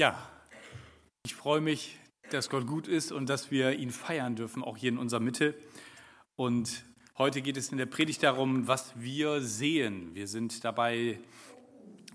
Ja, 0.00 0.18
ich 1.26 1.34
freue 1.34 1.60
mich, 1.60 1.98
dass 2.30 2.48
Gott 2.48 2.66
gut 2.66 2.88
ist 2.88 3.12
und 3.12 3.28
dass 3.28 3.50
wir 3.50 3.72
ihn 3.72 3.90
feiern 3.90 4.34
dürfen, 4.34 4.64
auch 4.64 4.78
hier 4.78 4.88
in 4.88 4.96
unserer 4.96 5.20
Mitte. 5.20 5.54
Und 6.36 6.86
heute 7.18 7.42
geht 7.42 7.58
es 7.58 7.68
in 7.68 7.76
der 7.76 7.84
Predigt 7.84 8.22
darum, 8.22 8.66
was 8.66 8.98
wir 8.98 9.42
sehen. 9.42 10.14
Wir 10.14 10.26
sind 10.26 10.64
dabei, 10.64 11.20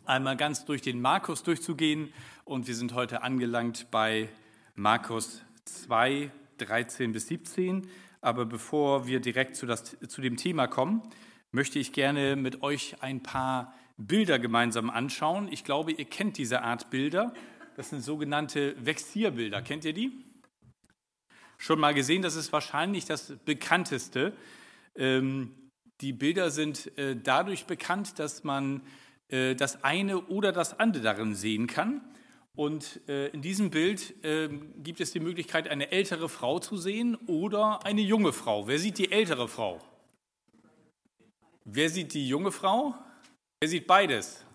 einmal 0.03 0.35
ganz 0.35 0.66
durch 0.66 0.81
den 0.81 0.99
Markus 0.99 1.43
durchzugehen 1.43 2.11
und 2.43 2.66
wir 2.66 2.73
sind 2.73 2.95
heute 2.95 3.21
angelangt 3.21 3.91
bei 3.91 4.29
Markus 4.73 5.43
2, 5.65 6.31
13 6.57 7.11
bis 7.11 7.27
17. 7.27 7.88
Aber 8.20 8.47
bevor 8.47 9.05
wir 9.05 9.20
direkt 9.20 9.55
zu, 9.55 9.67
das, 9.67 9.95
zu 10.07 10.21
dem 10.21 10.38
Thema 10.38 10.65
kommen, 10.65 11.04
möchte 11.52 11.77
ich 11.77 11.93
gerne 11.93 12.36
mit 12.36 12.63
euch 12.63 13.04
ein 13.04 13.21
paar 13.21 13.75
Bilder 13.97 14.39
gemeinsam 14.39 14.89
anschauen. 14.89 15.49
Ich 15.52 15.63
glaube, 15.63 15.91
ihr 15.91 16.05
kennt 16.05 16.39
diese 16.39 16.63
Art 16.63 16.89
Bilder. 16.89 17.31
Das 17.75 17.89
sind 17.89 18.02
sogenannte 18.02 18.73
Vexierbilder. 18.85 19.61
Kennt 19.61 19.83
ihr 19.83 19.91
die? 19.91 20.13
Schon 21.57 21.79
mal 21.79 21.93
gesehen, 21.93 22.21
das 22.21 22.35
ist 22.35 22.53
wahrscheinlich 22.53 23.03
das 23.03 23.33
bekannteste. 23.43 24.31
Ähm, 24.95 25.53
die 25.99 26.13
Bilder 26.13 26.52
sind 26.52 26.97
äh, 26.97 27.17
dadurch 27.21 27.66
bekannt, 27.66 28.17
dass 28.17 28.45
man 28.45 28.81
äh, 29.27 29.55
das 29.55 29.83
eine 29.83 30.21
oder 30.27 30.53
das 30.53 30.80
andere 30.80 31.03
darin 31.03 31.35
sehen 31.35 31.67
kann. 31.67 32.02
Und 32.55 33.02
äh, 33.09 33.27
in 33.27 33.41
diesem 33.41 33.71
Bild 33.71 34.13
ähm, 34.23 34.81
gibt 34.81 35.02
es 35.02 35.11
die 35.11 35.19
Möglichkeit, 35.19 35.67
eine 35.67 35.91
ältere 35.91 36.30
Frau 36.30 36.59
zu 36.59 36.77
sehen 36.77 37.16
oder 37.27 37.85
eine 37.85 38.02
junge 38.02 38.31
Frau. 38.31 38.67
Wer 38.67 38.80
sieht 38.80 38.97
die 38.97 39.11
ältere 39.11 39.49
Frau? 39.49 39.81
Wer 41.66 41.89
sieht 41.89 42.13
die 42.13 42.25
junge 42.25 42.53
Frau? 42.53 42.95
Wer 43.59 43.67
sieht 43.67 43.85
beides? 43.85 44.45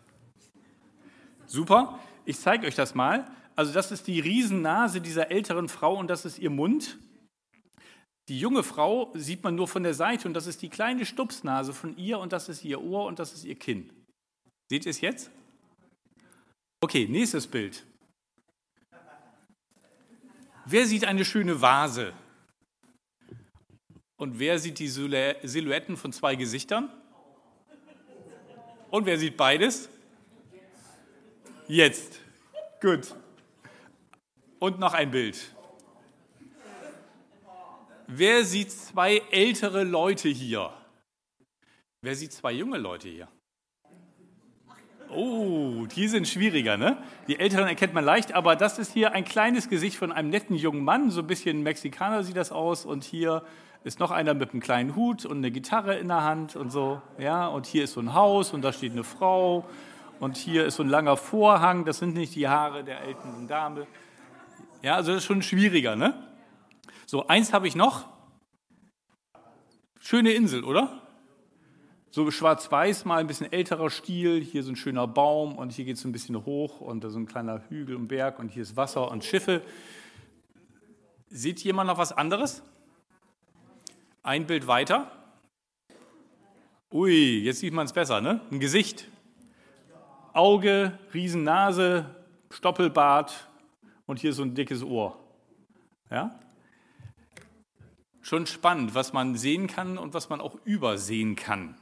Super. 1.46 1.98
Ich 2.24 2.38
zeige 2.38 2.66
euch 2.66 2.74
das 2.74 2.94
mal. 2.94 3.30
Also 3.56 3.72
das 3.72 3.90
ist 3.92 4.06
die 4.06 4.20
Riesennase 4.20 5.00
dieser 5.00 5.30
älteren 5.30 5.68
Frau 5.68 5.96
und 5.96 6.08
das 6.08 6.24
ist 6.24 6.38
ihr 6.38 6.50
Mund. 6.50 6.98
Die 8.28 8.38
junge 8.38 8.62
Frau 8.62 9.10
sieht 9.14 9.42
man 9.42 9.56
nur 9.56 9.66
von 9.66 9.82
der 9.82 9.94
Seite 9.94 10.28
und 10.28 10.34
das 10.34 10.46
ist 10.46 10.62
die 10.62 10.68
kleine 10.68 11.04
Stupsnase 11.04 11.72
von 11.72 11.96
ihr 11.96 12.18
und 12.18 12.32
das 12.32 12.48
ist 12.48 12.64
ihr 12.64 12.80
Ohr 12.80 13.06
und 13.06 13.18
das 13.18 13.32
ist 13.32 13.44
ihr 13.44 13.56
Kinn. 13.56 13.92
Seht 14.70 14.86
ihr 14.86 14.90
es 14.90 15.00
jetzt? 15.00 15.30
Okay, 16.80 17.06
nächstes 17.10 17.46
Bild. 17.46 17.84
Wer 20.64 20.86
sieht 20.86 21.04
eine 21.04 21.24
schöne 21.24 21.60
Vase? 21.60 22.12
Und 24.16 24.38
wer 24.38 24.58
sieht 24.58 24.78
die 24.78 24.88
Silhouetten 24.88 25.96
von 25.96 26.12
zwei 26.12 26.36
Gesichtern? 26.36 26.88
Und 28.90 29.06
wer 29.06 29.18
sieht 29.18 29.36
beides? 29.36 29.88
Jetzt. 31.70 32.18
Gut. 32.80 33.14
Und 34.58 34.80
noch 34.80 34.92
ein 34.92 35.12
Bild. 35.12 35.54
Wer 38.08 38.44
sieht 38.44 38.72
zwei 38.72 39.22
ältere 39.30 39.84
Leute 39.84 40.28
hier? 40.28 40.72
Wer 42.02 42.16
sieht 42.16 42.32
zwei 42.32 42.50
junge 42.50 42.76
Leute 42.76 43.08
hier? 43.08 43.28
Oh, 45.10 45.86
die 45.94 46.08
sind 46.08 46.26
schwieriger, 46.26 46.76
ne? 46.76 47.00
Die 47.28 47.38
Älteren 47.38 47.68
erkennt 47.68 47.94
man 47.94 48.04
leicht, 48.04 48.32
aber 48.32 48.56
das 48.56 48.80
ist 48.80 48.92
hier 48.92 49.12
ein 49.12 49.24
kleines 49.24 49.68
Gesicht 49.68 49.96
von 49.96 50.10
einem 50.10 50.30
netten 50.30 50.56
jungen 50.56 50.82
Mann, 50.82 51.12
so 51.12 51.20
ein 51.20 51.28
bisschen 51.28 51.62
Mexikaner 51.62 52.24
sieht 52.24 52.36
das 52.36 52.50
aus. 52.50 52.84
Und 52.84 53.04
hier 53.04 53.44
ist 53.84 54.00
noch 54.00 54.10
einer 54.10 54.34
mit 54.34 54.50
einem 54.50 54.60
kleinen 54.60 54.96
Hut 54.96 55.24
und 55.24 55.36
eine 55.36 55.52
Gitarre 55.52 55.96
in 55.98 56.08
der 56.08 56.24
Hand 56.24 56.56
und 56.56 56.70
so, 56.70 57.00
ja. 57.16 57.46
Und 57.46 57.66
hier 57.66 57.84
ist 57.84 57.92
so 57.92 58.00
ein 58.00 58.12
Haus 58.12 58.52
und 58.52 58.62
da 58.62 58.72
steht 58.72 58.90
eine 58.90 59.04
Frau 59.04 59.64
und 60.20 60.36
hier 60.36 60.66
ist 60.66 60.76
so 60.76 60.82
ein 60.82 60.88
langer 60.88 61.16
Vorhang, 61.16 61.84
das 61.84 61.98
sind 61.98 62.14
nicht 62.14 62.34
die 62.34 62.46
Haare 62.46 62.84
der 62.84 63.00
älteren 63.00 63.48
Dame. 63.48 63.86
Ja, 64.82 64.94
also 64.94 65.12
das 65.12 65.22
ist 65.22 65.26
schon 65.26 65.42
schwieriger, 65.42 65.96
ne? 65.96 66.14
So, 67.06 67.26
eins 67.26 67.52
habe 67.52 67.66
ich 67.66 67.74
noch. 67.74 68.06
Schöne 69.98 70.32
Insel, 70.32 70.64
oder? 70.64 71.02
So 72.10 72.30
schwarz-weiß, 72.30 73.04
mal 73.04 73.18
ein 73.18 73.26
bisschen 73.26 73.52
älterer 73.52 73.88
Stil. 73.90 74.40
Hier 74.40 74.62
so 74.62 74.72
ein 74.72 74.76
schöner 74.76 75.06
Baum 75.06 75.56
und 75.56 75.72
hier 75.72 75.84
geht 75.84 75.96
es 75.96 76.04
ein 76.04 76.12
bisschen 76.12 76.44
hoch 76.44 76.80
und 76.80 77.02
da 77.02 77.10
so 77.10 77.18
ein 77.18 77.26
kleiner 77.26 77.62
Hügel 77.68 77.96
und 77.96 78.08
Berg 78.08 78.38
und 78.38 78.50
hier 78.50 78.62
ist 78.62 78.76
Wasser 78.76 79.10
und 79.10 79.24
Schiffe. 79.24 79.62
Sieht 81.28 81.62
jemand 81.62 81.88
noch 81.88 81.98
was 81.98 82.12
anderes? 82.12 82.62
Ein 84.22 84.46
Bild 84.46 84.66
weiter. 84.66 85.10
Ui, 86.92 87.38
jetzt 87.42 87.60
sieht 87.60 87.72
man 87.72 87.86
es 87.86 87.92
besser, 87.92 88.20
ne? 88.20 88.40
Ein 88.50 88.60
Gesicht. 88.60 89.06
Auge, 90.34 90.98
Riesennase, 91.12 92.14
Stoppelbart 92.50 93.48
und 94.06 94.18
hier 94.18 94.32
so 94.32 94.42
ein 94.42 94.54
dickes 94.54 94.82
Ohr. 94.82 95.18
Ja? 96.10 96.38
Schon 98.20 98.46
spannend, 98.46 98.94
was 98.94 99.12
man 99.12 99.36
sehen 99.36 99.66
kann 99.66 99.98
und 99.98 100.14
was 100.14 100.28
man 100.28 100.40
auch 100.40 100.56
übersehen 100.64 101.36
kann. 101.36 101.76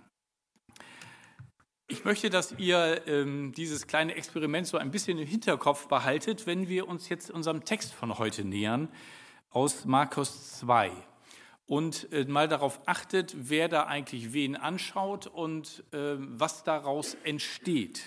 Ich 1.89 2.05
möchte, 2.05 2.29
dass 2.29 2.53
ihr 2.59 3.03
ähm, 3.07 3.53
dieses 3.53 3.87
kleine 3.87 4.15
Experiment 4.15 4.67
so 4.67 4.77
ein 4.77 4.91
bisschen 4.91 5.19
im 5.19 5.27
Hinterkopf 5.27 5.89
behaltet, 5.89 6.47
wenn 6.47 6.69
wir 6.69 6.87
uns 6.87 7.09
jetzt 7.09 7.31
unserem 7.31 7.65
Text 7.65 7.95
von 7.95 8.19
heute 8.19 8.45
nähern 8.45 8.89
aus 9.51 9.87
Markus 9.87 10.59
2 10.59 10.93
und 11.69 12.13
äh, 12.13 12.25
mal 12.25 12.47
darauf 12.47 12.81
achtet, 12.87 13.35
wer 13.39 13.69
da 13.69 13.85
eigentlich 13.85 14.33
wen 14.33 14.57
anschaut 14.57 15.27
und 15.27 15.85
äh, 15.93 16.17
was 16.19 16.65
daraus 16.65 17.15
entsteht. 17.25 18.03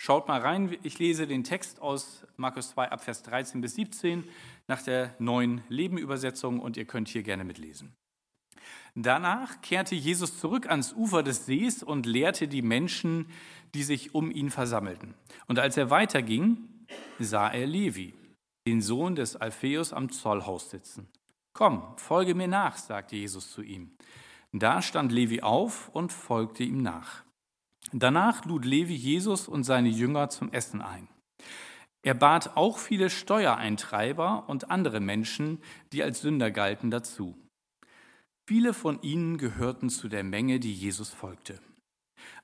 Schaut 0.00 0.28
mal 0.28 0.40
rein, 0.40 0.78
ich 0.84 1.00
lese 1.00 1.26
den 1.26 1.42
Text 1.42 1.82
aus 1.82 2.24
Markus 2.36 2.70
2 2.70 2.92
ab 2.92 3.02
Vers 3.02 3.24
13 3.24 3.60
bis 3.60 3.74
17 3.74 4.22
nach 4.68 4.80
der 4.80 5.12
neuen 5.18 5.60
Lebenübersetzung 5.68 6.60
und 6.60 6.76
ihr 6.76 6.84
könnt 6.84 7.08
hier 7.08 7.24
gerne 7.24 7.42
mitlesen. 7.42 7.96
Danach 8.94 9.60
kehrte 9.60 9.96
Jesus 9.96 10.38
zurück 10.38 10.70
ans 10.70 10.92
Ufer 10.92 11.24
des 11.24 11.46
Sees 11.46 11.82
und 11.82 12.06
lehrte 12.06 12.46
die 12.46 12.62
Menschen, 12.62 13.26
die 13.74 13.82
sich 13.82 14.14
um 14.14 14.30
ihn 14.30 14.50
versammelten. 14.50 15.14
Und 15.48 15.58
als 15.58 15.76
er 15.76 15.90
weiterging, 15.90 16.58
sah 17.18 17.48
er 17.48 17.66
Levi, 17.66 18.14
den 18.68 18.80
Sohn 18.80 19.16
des 19.16 19.34
Alpheus, 19.34 19.92
am 19.92 20.12
Zollhaus 20.12 20.70
sitzen. 20.70 21.08
Komm, 21.54 21.82
folge 21.96 22.36
mir 22.36 22.46
nach, 22.46 22.76
sagte 22.76 23.16
Jesus 23.16 23.50
zu 23.50 23.62
ihm. 23.62 23.96
Da 24.52 24.80
stand 24.80 25.10
Levi 25.10 25.40
auf 25.40 25.88
und 25.88 26.12
folgte 26.12 26.62
ihm 26.62 26.82
nach. 26.82 27.24
Danach 27.92 28.44
lud 28.44 28.64
Levi 28.64 28.94
Jesus 28.94 29.48
und 29.48 29.64
seine 29.64 29.88
Jünger 29.88 30.28
zum 30.28 30.52
Essen 30.52 30.82
ein. 30.82 31.08
Er 32.02 32.14
bat 32.14 32.56
auch 32.56 32.78
viele 32.78 33.10
Steuereintreiber 33.10 34.48
und 34.48 34.70
andere 34.70 35.00
Menschen, 35.00 35.60
die 35.92 36.02
als 36.02 36.20
Sünder 36.20 36.50
galten, 36.50 36.90
dazu. 36.90 37.36
Viele 38.46 38.72
von 38.72 39.02
ihnen 39.02 39.36
gehörten 39.36 39.90
zu 39.90 40.08
der 40.08 40.24
Menge, 40.24 40.60
die 40.60 40.72
Jesus 40.72 41.10
folgte. 41.10 41.60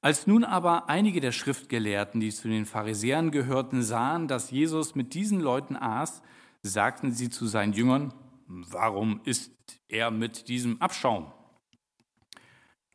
Als 0.00 0.27
nun 0.27 0.44
aber 0.44 0.88
einige 0.88 1.21
der 1.21 1.32
Schriftgelehrten, 1.32 2.21
die 2.21 2.31
zu 2.31 2.49
den 2.49 2.66
Pharisäern 2.66 3.31
gehörten, 3.31 3.82
sahen, 3.82 4.28
dass 4.28 4.50
Jesus 4.50 4.94
mit 4.94 5.15
diesen 5.15 5.41
Leuten 5.41 5.76
aß, 5.76 6.22
sagten 6.62 7.12
sie 7.12 7.31
zu 7.31 7.47
seinen 7.47 7.72
Jüngern, 7.72 8.12
warum 8.47 9.21
isst 9.25 9.81
er 9.88 10.11
mit 10.11 10.49
diesem 10.49 10.81
Abschaum? 10.81 11.32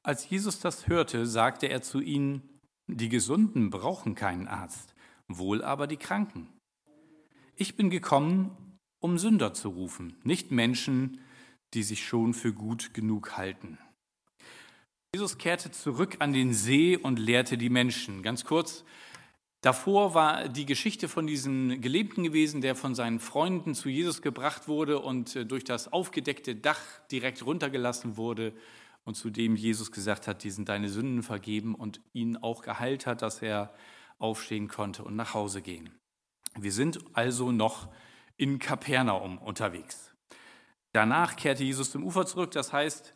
Als 0.01 0.29
Jesus 0.29 0.59
das 0.59 0.87
hörte, 0.87 1.25
sagte 1.25 1.67
er 1.67 1.81
zu 1.81 1.99
ihnen, 1.99 2.61
die 2.87 3.09
Gesunden 3.09 3.69
brauchen 3.69 4.15
keinen 4.15 4.47
Arzt, 4.47 4.95
wohl 5.27 5.61
aber 5.61 5.87
die 5.87 5.97
Kranken. 5.97 6.47
Ich 7.55 7.75
bin 7.75 7.89
gekommen, 7.89 8.77
um 9.01 9.17
Sünder 9.17 9.53
zu 9.53 9.69
rufen, 9.69 10.15
nicht 10.23 10.51
Menschen, 10.51 11.19
die 11.73 11.83
sich 11.83 12.05
schon 12.05 12.33
für 12.33 12.53
gut 12.53 12.93
genug 12.93 13.37
halten. 13.37 13.77
Jesus 15.13 15.37
kehrte 15.37 15.71
zurück 15.71 16.17
an 16.19 16.31
den 16.31 16.53
See 16.53 16.95
und 16.95 17.19
lehrte 17.19 17.57
die 17.57 17.69
Menschen. 17.69 18.23
Ganz 18.23 18.45
kurz, 18.45 18.85
davor 19.61 20.13
war 20.13 20.47
die 20.47 20.65
Geschichte 20.65 21.09
von 21.09 21.27
diesem 21.27 21.81
Gelebten 21.81 22.23
gewesen, 22.23 22.61
der 22.61 22.75
von 22.75 22.95
seinen 22.95 23.19
Freunden 23.19 23.75
zu 23.75 23.89
Jesus 23.89 24.21
gebracht 24.21 24.69
wurde 24.69 24.99
und 24.99 25.35
äh, 25.35 25.45
durch 25.45 25.65
das 25.65 25.91
aufgedeckte 25.91 26.55
Dach 26.55 26.79
direkt 27.11 27.45
runtergelassen 27.45 28.15
wurde 28.15 28.53
und 29.09 29.15
zu 29.15 29.31
dem 29.31 29.55
Jesus 29.55 29.91
gesagt 29.91 30.27
hat, 30.27 30.43
die 30.43 30.51
sind 30.51 30.69
deine 30.69 30.87
Sünden 30.87 31.23
vergeben 31.23 31.73
und 31.73 31.99
ihn 32.13 32.37
auch 32.37 32.61
geheilt 32.61 33.07
hat, 33.07 33.23
dass 33.23 33.41
er 33.41 33.73
aufstehen 34.19 34.67
konnte 34.67 35.03
und 35.03 35.15
nach 35.15 35.33
Hause 35.33 35.63
gehen. 35.63 35.89
Wir 36.55 36.71
sind 36.71 36.99
also 37.13 37.51
noch 37.51 37.89
in 38.37 38.59
Kapernaum 38.59 39.39
unterwegs. 39.39 40.13
Danach 40.91 41.37
kehrte 41.37 41.63
Jesus 41.63 41.89
zum 41.89 42.03
Ufer 42.03 42.27
zurück, 42.27 42.51
das 42.51 42.71
heißt, 42.71 43.15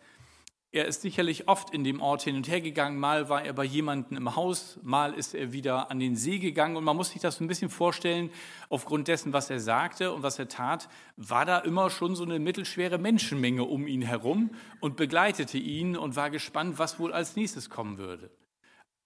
er 0.74 0.88
ist 0.88 1.04
sicherlich 1.04 1.48
oft 1.48 1.70
in 1.70 1.84
dem 1.84 2.02
Ort 2.02 2.24
hin 2.24 2.36
und 2.36 2.48
her 2.48 2.60
gegangen. 2.60 3.00
Mal 3.00 3.30
war 3.30 3.46
er 3.46 3.54
bei 3.54 3.64
jemandem 3.64 4.18
im 4.18 4.36
Haus, 4.36 4.80
mal 4.82 5.14
ist 5.14 5.36
er 5.36 5.54
wieder 5.54 5.92
an 5.92 6.00
den 6.00 6.16
See 6.16 6.40
gegangen. 6.40 6.76
Und 6.76 6.84
man 6.84 6.98
muss 6.98 7.12
sich 7.12 7.22
das 7.22 7.40
ein 7.40 7.48
bisschen 7.48 7.70
vorstellen, 7.70 8.32
aufgrund 8.70 9.08
dessen, 9.08 9.34
was 9.34 9.52
er 9.52 9.60
sagte 9.60 10.12
und 10.12 10.24
was 10.24 10.40
er 10.40 10.50
tat, 10.50 10.90
war 11.16 11.46
da 11.46 11.60
immer 11.60 11.92
schon 11.92 12.16
so 12.16 12.24
eine 12.24 12.40
mittelschwere 12.40 12.98
Menschenmenge 12.98 13.64
um 13.64 13.86
ihn 13.86 14.02
herum 14.02 14.50
und 14.80 14.98
begleitete 14.98 15.60
ihn 15.60 15.96
und 15.96 16.16
war 16.16 16.32
gespannt, 16.32 16.80
was 16.80 17.00
wohl 17.00 17.14
als 17.14 17.36
nächstes 17.36 17.70
kommen 17.70 18.00
würde. 18.00 18.32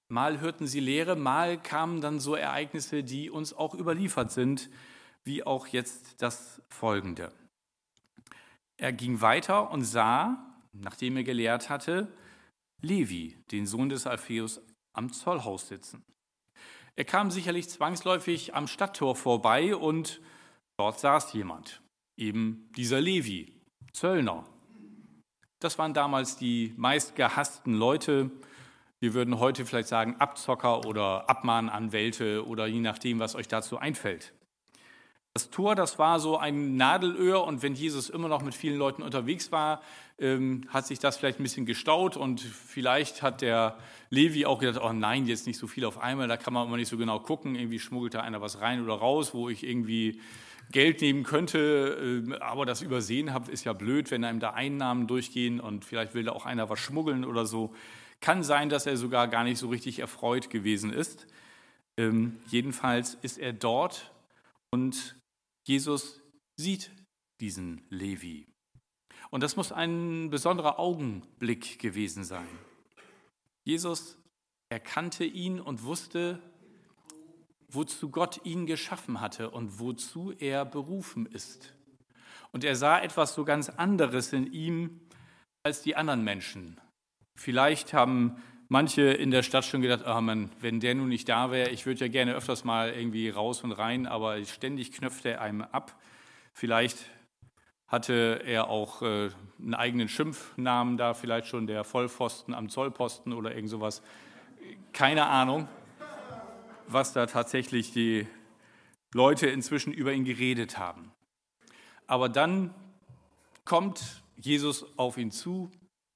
Mal 0.08 0.40
hörten 0.40 0.68
sie 0.68 0.80
Lehre, 0.80 1.18
mal 1.18 1.62
kamen 1.62 2.00
dann 2.00 2.22
so 2.22 2.36
Ereignisse, 2.36 3.04
die 3.04 3.30
uns 3.30 3.54
auch 3.54 3.76
überliefert 3.76 4.32
sind 4.32 4.70
wie 5.26 5.46
auch 5.46 5.68
jetzt 5.68 6.22
das 6.22 6.62
folgende. 6.70 7.34
Er 8.78 8.94
ging 8.94 9.20
weiter 9.20 9.70
und 9.70 9.84
sah, 9.84 10.48
nachdem 10.82 11.18
er 11.18 11.24
gelehrt 11.24 11.70
hatte, 11.70 12.08
Levi, 12.82 13.38
den 13.52 13.66
Sohn 13.66 13.90
des 13.90 14.08
Alpheus, 14.08 14.62
am 14.94 15.12
Zollhaus 15.12 15.68
sitzen. 15.68 16.04
Er 16.96 17.06
kam 17.06 17.30
sicherlich 17.30 17.70
zwangsläufig 17.70 18.56
am 18.56 18.68
Stadttor 18.68 19.16
vorbei 19.16 19.76
und 19.76 20.20
dort 20.78 21.00
saß 21.00 21.34
jemand, 21.34 21.82
eben 22.18 22.72
dieser 22.76 23.00
Levi, 23.00 23.54
Zöllner. 23.94 24.46
Das 25.60 25.78
waren 25.78 25.94
damals 25.94 26.38
die 26.38 26.74
meistgehassten 26.78 27.74
Leute. 27.74 28.32
Wir 29.00 29.14
würden 29.14 29.40
heute 29.40 29.66
vielleicht 29.66 29.88
sagen 29.88 30.16
Abzocker 30.20 30.86
oder 30.86 31.30
Abmahnanwälte 31.30 32.46
oder 32.46 32.68
je 32.68 32.80
nachdem, 32.80 33.20
was 33.20 33.36
euch 33.36 33.48
dazu 33.48 33.78
einfällt. 33.78 34.34
Das 35.34 35.52
Tor, 35.52 35.76
das 35.76 36.00
war 36.00 36.20
so 36.20 36.38
ein 36.38 36.78
Nadelöhr 36.78 37.44
und 37.44 37.62
wenn 37.62 37.76
Jesus 37.76 38.10
immer 38.10 38.28
noch 38.28 38.42
mit 38.42 38.56
vielen 38.56 38.78
Leuten 38.78 39.04
unterwegs 39.04 39.52
war, 39.52 39.84
ähm, 40.20 40.64
hat 40.70 40.88
sich 40.88 41.00
das 41.00 41.18
vielleicht 41.18 41.40
ein 41.40 41.44
bisschen 41.44 41.66
gestaut 41.66 42.18
und 42.18 42.42
vielleicht 42.42 43.22
hat 43.22 43.42
der 43.42 43.78
Levi 44.10 44.46
auch 44.46 44.60
gedacht, 44.60 44.84
oh 44.84 44.94
nein, 44.94 45.28
jetzt 45.28 45.48
nicht 45.48 45.60
so 45.60 45.68
viel 45.68 45.86
auf 45.86 46.00
einmal, 46.00 46.28
da 46.28 46.38
kann 46.38 46.54
man 46.54 46.68
immer 46.68 46.78
nicht 46.78 46.90
so 46.90 46.98
genau 46.98 47.20
gucken, 47.20 47.56
irgendwie 47.56 47.80
schmuggelt 47.80 48.16
da 48.16 48.22
einer 48.22 48.42
was 48.42 48.62
rein 48.62 48.84
oder 48.84 48.96
raus, 48.96 49.34
wo 49.34 49.50
ich 49.50 49.64
irgendwie 49.64 50.22
Geld 50.72 51.02
nehmen 51.02 51.24
könnte, 51.24 52.26
äh, 52.28 52.40
aber 52.40 52.66
das 52.66 52.82
übersehen 52.82 53.34
habe, 53.34 53.52
ist 53.52 53.64
ja 53.64 53.74
blöd, 53.74 54.12
wenn 54.12 54.24
einem 54.24 54.40
da 54.40 54.52
Einnahmen 54.52 55.08
durchgehen 55.08 55.60
und 55.60 55.86
vielleicht 55.86 56.14
will 56.14 56.24
da 56.24 56.32
auch 56.32 56.46
einer 56.46 56.70
was 56.70 56.80
schmuggeln 56.80 57.24
oder 57.24 57.46
so. 57.46 57.74
Kann 58.20 58.44
sein, 58.44 58.70
dass 58.70 58.86
er 58.86 58.98
sogar 58.98 59.28
gar 59.28 59.44
nicht 59.44 59.60
so 59.60 59.70
richtig 59.70 60.00
erfreut 60.00 60.50
gewesen 60.50 60.92
ist. 60.92 61.28
Ähm, 62.00 62.38
jedenfalls 62.50 63.18
ist 63.22 63.38
er 63.38 63.54
dort 63.54 64.12
und 64.72 65.16
Jesus 65.68 66.22
sieht 66.60 66.92
diesen 67.40 67.82
Levi. 67.90 68.48
Und 69.30 69.44
das 69.44 69.56
muss 69.56 69.72
ein 69.72 70.30
besonderer 70.30 70.80
Augenblick 70.80 71.80
gewesen 71.80 72.24
sein. 72.24 72.48
Jesus 73.64 74.18
erkannte 74.70 75.26
ihn 75.26 75.60
und 75.60 75.84
wusste, 75.84 76.40
wozu 77.70 78.10
Gott 78.10 78.46
ihn 78.46 78.66
geschaffen 78.66 79.20
hatte 79.20 79.50
und 79.50 79.80
wozu 79.80 80.32
er 80.32 80.66
berufen 80.66 81.26
ist. 81.26 81.74
Und 82.52 82.64
er 82.64 82.76
sah 82.76 83.00
etwas 83.00 83.34
so 83.34 83.44
ganz 83.44 83.70
anderes 83.70 84.32
in 84.32 84.52
ihm 84.52 85.02
als 85.64 85.82
die 85.82 85.96
anderen 85.96 86.24
Menschen. 86.24 86.80
Vielleicht 87.36 87.94
haben 87.94 88.42
manche 88.70 89.02
in 89.04 89.32
der 89.32 89.44
Stadt 89.44 89.66
schon 89.66 89.82
gedacht, 89.82 90.04
oh 90.08 90.22
Mann, 90.22 90.50
wenn 90.60 90.80
der 90.80 90.96
nun 90.96 91.10
nicht 91.10 91.28
da 91.30 91.52
wäre, 91.52 91.70
ich 91.70 91.86
würde 91.86 92.02
ja 92.02 92.08
gerne 92.08 92.34
öfters 92.34 92.64
mal 92.64 92.92
irgendwie 92.94 93.30
raus 93.30 93.64
und 93.64 93.74
rein, 93.74 94.08
aber 94.08 94.44
ständig 94.46 94.92
knöpft 94.92 95.26
er 95.26 95.42
einem 95.42 95.62
ab. 95.62 96.00
Vielleicht 96.54 96.98
hatte 97.88 98.42
er 98.46 98.70
auch 98.70 99.02
äh, 99.02 99.30
einen 99.60 99.74
eigenen 99.74 100.10
Schimpfnamen 100.10 100.98
da, 100.98 101.14
vielleicht 101.14 101.48
schon 101.48 101.68
der 101.68 101.84
Vollpfosten 101.84 102.54
am 102.54 102.70
Zollposten 102.70 103.34
oder 103.34 103.56
irgend 103.56 103.70
sowas. 103.70 104.02
Keine 104.94 105.26
Ahnung, 105.28 105.68
was 106.88 107.14
da 107.14 107.26
tatsächlich 107.26 107.94
die 107.94 108.28
Leute 109.14 109.48
inzwischen 109.48 109.94
über 109.94 110.14
ihn 110.14 110.26
geredet 110.26 110.78
haben. 110.78 111.12
Aber 112.08 112.30
dann 112.30 112.74
kommt 113.66 114.22
Jesus 114.36 114.86
auf 114.98 115.18
ihn 115.18 115.32
zu 115.32 115.72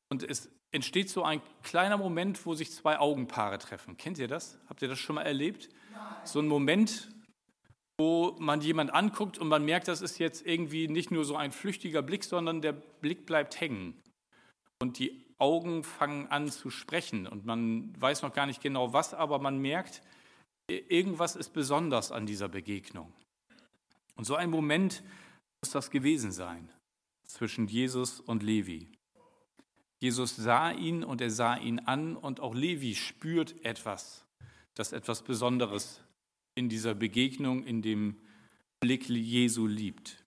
und 0.09 0.23
es 0.23 0.49
entsteht 0.71 1.09
so 1.09 1.23
ein 1.23 1.41
kleiner 1.63 1.97
Moment, 1.97 2.45
wo 2.45 2.53
sich 2.53 2.71
zwei 2.71 2.99
Augenpaare 2.99 3.59
treffen. 3.59 3.97
Kennt 3.97 4.17
ihr 4.17 4.27
das? 4.27 4.57
Habt 4.67 4.81
ihr 4.81 4.87
das 4.87 4.99
schon 4.99 5.15
mal 5.15 5.23
erlebt? 5.23 5.69
So 6.23 6.39
ein 6.39 6.47
Moment, 6.47 7.09
wo 8.01 8.35
man 8.39 8.61
jemand 8.61 8.91
anguckt 8.91 9.37
und 9.37 9.47
man 9.47 9.63
merkt, 9.63 9.87
das 9.87 10.01
ist 10.01 10.17
jetzt 10.17 10.43
irgendwie 10.43 10.87
nicht 10.87 11.11
nur 11.11 11.23
so 11.23 11.35
ein 11.35 11.51
flüchtiger 11.51 12.01
Blick, 12.01 12.23
sondern 12.23 12.59
der 12.59 12.71
Blick 12.73 13.27
bleibt 13.27 13.61
hängen. 13.61 13.93
Und 14.81 14.97
die 14.97 15.23
Augen 15.37 15.83
fangen 15.83 16.25
an 16.25 16.49
zu 16.49 16.71
sprechen 16.71 17.27
und 17.27 17.45
man 17.45 17.93
weiß 18.01 18.23
noch 18.23 18.33
gar 18.33 18.47
nicht 18.47 18.59
genau 18.59 18.91
was, 18.91 19.13
aber 19.13 19.37
man 19.37 19.59
merkt, 19.59 20.01
irgendwas 20.67 21.35
ist 21.35 21.53
besonders 21.53 22.11
an 22.11 22.25
dieser 22.25 22.49
Begegnung. 22.49 23.13
Und 24.15 24.23
so 24.23 24.33
ein 24.33 24.49
Moment 24.49 25.03
muss 25.61 25.71
das 25.71 25.91
gewesen 25.91 26.31
sein 26.31 26.71
zwischen 27.23 27.67
Jesus 27.67 28.19
und 28.19 28.41
Levi. 28.41 28.89
Jesus 29.99 30.35
sah 30.35 30.71
ihn 30.71 31.03
und 31.03 31.21
er 31.21 31.29
sah 31.29 31.55
ihn 31.55 31.77
an 31.77 32.17
und 32.17 32.39
auch 32.39 32.55
Levi 32.55 32.95
spürt 32.95 33.63
etwas, 33.63 34.25
das 34.73 34.91
etwas 34.91 35.21
Besonderes 35.21 36.01
in 36.55 36.69
dieser 36.69 36.93
Begegnung, 36.93 37.63
in 37.63 37.81
dem 37.81 38.17
Blick 38.79 39.07
Jesu 39.09 39.67
liebt. 39.67 40.23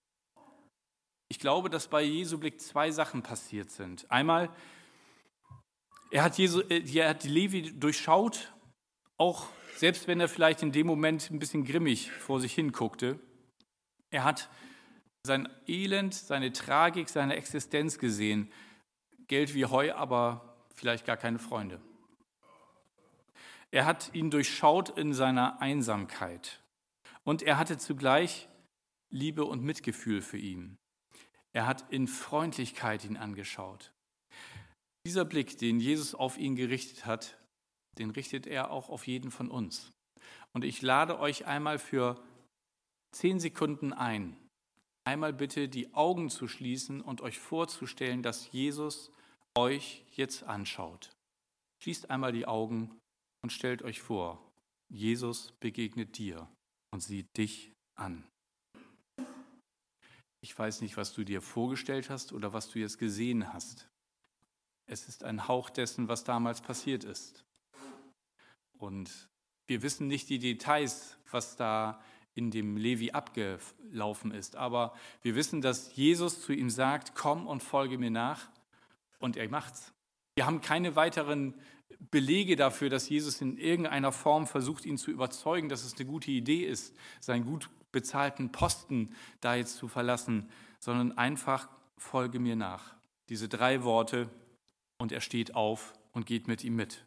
Ich 1.29 1.38
glaube, 1.38 1.71
dass 1.71 1.88
bei 1.88 2.03
Jesu 2.03 2.38
Blick 2.38 2.61
zwei 2.61 2.91
Sachen 2.91 3.23
passiert 3.23 3.71
sind. 3.71 4.11
Einmal, 4.11 4.55
er 6.11 6.23
hat, 6.23 6.38
Jesu, 6.38 6.61
äh, 6.61 6.85
er 6.97 7.11
hat 7.11 7.25
Levi 7.25 7.73
durchschaut, 7.79 8.53
auch 9.19 9.49
selbst 9.76 10.06
wenn 10.06 10.21
er 10.21 10.29
vielleicht 10.29 10.62
in 10.62 10.73
dem 10.73 10.87
Moment 10.87 11.31
ein 11.31 11.38
bisschen 11.38 11.65
grimmig 11.65 12.11
vor 12.12 12.41
sich 12.41 12.55
hinguckte. 12.55 13.19
Er 14.11 14.23
hat 14.23 14.49
sein 15.26 15.49
Elend, 15.67 16.15
seine 16.15 16.53
Tragik, 16.53 17.09
seine 17.09 17.35
Existenz 17.35 17.99
gesehen. 17.99 18.53
Geld 19.26 19.55
wie 19.55 19.65
Heu, 19.65 19.93
aber 19.93 20.56
vielleicht 20.75 21.06
gar 21.06 21.17
keine 21.17 21.38
Freunde. 21.38 21.81
Er 23.75 23.87
hat 23.87 24.15
ihn 24.15 24.31
durchschaut 24.31 24.91
in 24.91 25.12
seiner 25.12 25.61
Einsamkeit 25.61 26.62
und 27.25 27.43
er 27.43 27.59
hatte 27.59 27.76
zugleich 27.76 28.49
Liebe 29.11 29.44
und 29.44 29.65
Mitgefühl 29.65 30.23
für 30.23 30.38
ihn. 30.38 30.76
Er 31.53 31.67
hat 31.67 31.91
in 31.91 32.06
Freundlichkeit 32.06 33.05
ihn 33.05 33.17
angeschaut. 33.17 33.93
Dieser 35.05 35.25
Blick, 35.25 35.59
den 35.59 35.81
Jesus 35.81 36.15
auf 36.15 36.38
ihn 36.38 36.55
gerichtet 36.55 37.05
hat, 37.05 37.37
den 37.99 38.11
richtet 38.11 38.47
er 38.47 38.71
auch 38.71 38.91
auf 38.91 39.09
jeden 39.09 39.32
von 39.32 39.50
uns. 39.50 39.91
Und 40.53 40.62
ich 40.62 40.81
lade 40.81 41.19
euch 41.19 41.47
einmal 41.47 41.81
für 41.81 42.23
zehn 43.11 43.41
Sekunden 43.41 43.93
ein, 43.93 44.37
einmal 45.03 45.32
bitte 45.32 45.69
die 45.69 45.93
Augen 45.94 46.31
zu 46.31 46.47
schließen 46.47 47.00
und 47.00 47.23
euch 47.23 47.41
vorzustellen, 47.41 48.23
dass 48.23 48.53
Jesus 48.53 49.11
euch 49.59 50.05
jetzt 50.12 50.44
anschaut. 50.44 51.11
Schließt 51.82 52.09
einmal 52.09 52.31
die 52.31 52.47
Augen 52.47 53.00
und 53.44 53.52
stellt 53.52 53.82
euch 53.82 54.00
vor, 54.00 54.43
Jesus 54.88 55.52
begegnet 55.61 56.16
dir 56.16 56.49
und 56.90 57.00
sieht 57.02 57.37
dich 57.37 57.75
an. 57.95 58.25
Ich 60.40 60.59
weiß 60.59 60.80
nicht, 60.80 60.97
was 60.97 61.12
du 61.12 61.25
dir 61.25 61.42
vorgestellt 61.42 62.09
hast 62.09 62.33
oder 62.33 62.54
was 62.54 62.71
du 62.71 62.78
jetzt 62.78 62.97
gesehen 62.97 63.52
hast. 63.52 63.87
Es 64.87 65.09
ist 65.09 65.25
ein 65.25 65.47
Hauch 65.47 65.68
dessen, 65.68 66.09
was 66.09 66.25
damals 66.25 66.62
passiert 66.62 67.04
ist. 67.04 67.45
Und 68.78 69.28
wir 69.66 69.83
wissen 69.83 70.09
nicht 70.09 70.30
die 70.30 70.38
Details, 70.38 71.18
was 71.30 71.54
da 71.57 72.02
in 72.35 72.50
dem 72.50 72.78
Levi 72.78 73.11
abgelaufen 73.11 74.30
ist. 74.30 74.57
Aber 74.57 74.97
wir 75.21 75.35
wissen, 75.35 75.61
dass 75.61 75.95
Jesus 75.95 76.40
zu 76.40 76.54
ihm 76.54 76.71
sagt, 76.71 77.14
komm 77.14 77.47
und 77.47 77.62
folge 77.62 77.99
mir 77.99 78.11
nach. 78.11 78.49
Und 79.18 79.37
er 79.37 79.50
macht's. 79.50 79.92
Wir 80.35 80.47
haben 80.47 80.62
keine 80.62 80.97
weiteren 80.97 81.52
Belege 82.11 82.57
dafür, 82.57 82.91
dass 82.91 83.09
Jesus 83.09 83.41
in 83.41 83.57
irgendeiner 83.57 84.12
Form 84.12 84.47
versucht, 84.47 84.87
ihn 84.87 84.99
zu 84.99 85.11
überzeugen, 85.11 85.69
dass 85.69 85.85
es 85.85 85.95
eine 85.97 86.07
gute 86.07 86.31
Idee 86.31 86.64
ist, 86.64 86.95
seinen 87.21 87.45
gut 87.45 87.71
bezahlten 87.93 88.53
Posten 88.53 89.14
da 89.41 89.55
jetzt 89.55 89.76
zu 89.76 89.88
verlassen, 89.88 90.49
sondern 90.81 91.17
einfach 91.17 91.69
folge 91.97 92.38
mir 92.38 92.57
nach. 92.57 92.95
Diese 93.29 93.49
drei 93.49 93.85
Worte 93.85 94.29
und 94.99 95.12
er 95.12 95.21
steht 95.21 95.55
auf 95.55 95.95
und 96.12 96.26
geht 96.26 96.47
mit 96.49 96.64
ihm 96.64 96.76
mit. 96.76 97.05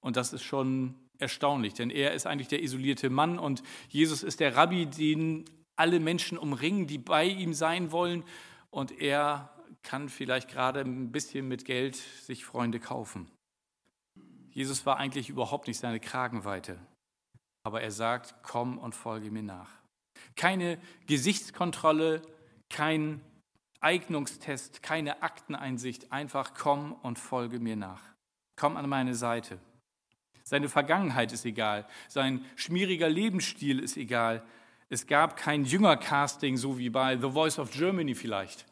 Und 0.00 0.16
das 0.16 0.32
ist 0.32 0.42
schon 0.42 0.94
erstaunlich, 1.18 1.74
denn 1.74 1.90
er 1.90 2.14
ist 2.14 2.26
eigentlich 2.26 2.48
der 2.48 2.62
isolierte 2.62 3.10
Mann 3.10 3.38
und 3.38 3.62
Jesus 3.88 4.22
ist 4.22 4.40
der 4.40 4.56
Rabbi, 4.56 4.86
den 4.86 5.44
alle 5.76 6.00
Menschen 6.00 6.38
umringen, 6.38 6.86
die 6.86 6.98
bei 6.98 7.24
ihm 7.24 7.54
sein 7.54 7.90
wollen. 7.92 8.24
Und 8.70 8.92
er 9.00 9.50
kann 9.82 10.08
vielleicht 10.08 10.48
gerade 10.48 10.80
ein 10.80 11.12
bisschen 11.12 11.48
mit 11.48 11.64
Geld 11.64 11.96
sich 11.96 12.44
Freunde 12.44 12.80
kaufen. 12.80 13.30
Jesus 14.50 14.84
war 14.86 14.96
eigentlich 14.96 15.28
überhaupt 15.28 15.68
nicht 15.68 15.78
seine 15.78 16.00
Kragenweite, 16.00 16.78
aber 17.62 17.82
er 17.82 17.92
sagt, 17.92 18.34
komm 18.42 18.78
und 18.78 18.94
folge 18.94 19.30
mir 19.30 19.42
nach. 19.42 19.70
Keine 20.36 20.78
Gesichtskontrolle, 21.06 22.22
kein 22.68 23.20
Eignungstest, 23.80 24.82
keine 24.82 25.22
Akteneinsicht, 25.22 26.12
einfach 26.12 26.52
komm 26.54 26.92
und 26.92 27.18
folge 27.18 27.58
mir 27.58 27.76
nach. 27.76 28.02
Komm 28.56 28.76
an 28.76 28.88
meine 28.88 29.14
Seite. 29.14 29.58
Seine 30.44 30.68
Vergangenheit 30.68 31.32
ist 31.32 31.44
egal. 31.44 31.86
Sein 32.08 32.44
schmieriger 32.56 33.08
Lebensstil 33.08 33.78
ist 33.78 33.96
egal. 33.96 34.42
Es 34.88 35.06
gab 35.06 35.36
kein 35.36 35.64
Jüngercasting, 35.64 36.56
so 36.56 36.76
wie 36.76 36.90
bei 36.90 37.16
The 37.16 37.30
Voice 37.30 37.58
of 37.58 37.70
Germany 37.70 38.14
vielleicht, 38.14 38.66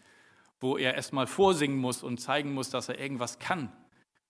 wo 0.61 0.77
er 0.77 0.95
erstmal 0.95 1.27
vorsingen 1.27 1.79
muss 1.79 2.03
und 2.03 2.19
zeigen 2.19 2.53
muss, 2.53 2.71
dass 2.71 2.89
er 2.89 2.99
irgendwas 2.99 3.39
kann. 3.39 3.73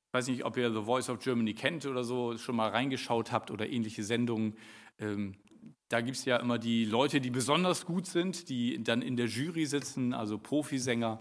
Ich 0.08 0.14
weiß 0.14 0.28
nicht, 0.28 0.44
ob 0.44 0.56
ihr 0.56 0.72
The 0.72 0.82
Voice 0.82 1.10
of 1.10 1.18
Germany 1.18 1.54
kennt 1.54 1.84
oder 1.86 2.04
so, 2.04 2.36
schon 2.38 2.56
mal 2.56 2.70
reingeschaut 2.70 3.30
habt 3.30 3.50
oder 3.50 3.68
ähnliche 3.68 4.02
Sendungen. 4.02 4.56
Ähm, 4.98 5.34
da 5.88 6.00
gibt 6.00 6.16
es 6.16 6.24
ja 6.24 6.36
immer 6.36 6.58
die 6.58 6.84
Leute, 6.84 7.20
die 7.20 7.30
besonders 7.30 7.86
gut 7.86 8.06
sind, 8.06 8.48
die 8.48 8.82
dann 8.82 9.02
in 9.02 9.16
der 9.16 9.26
Jury 9.26 9.66
sitzen, 9.66 10.12
also 10.12 10.38
Profisänger. 10.38 11.20